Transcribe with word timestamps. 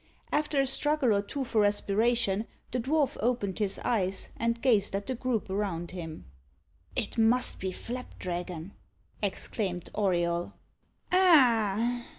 After 0.31 0.59
a 0.59 0.65
struggle 0.65 1.13
or 1.13 1.21
two 1.21 1.43
for 1.43 1.61
respiration, 1.61 2.47
the 2.71 2.79
dwarf 2.79 3.17
opened 3.19 3.59
his 3.59 3.77
eyes, 3.85 4.29
and 4.35 4.59
gazed 4.59 4.95
at 4.95 5.05
the 5.05 5.13
group 5.13 5.47
around 5.47 5.91
him. 5.91 6.25
"It 6.95 7.19
must 7.19 7.59
be 7.59 7.71
Flapdragon!" 7.71 8.71
exclaimed 9.21 9.91
Auriol. 9.93 10.53
"Ah! 11.11 12.07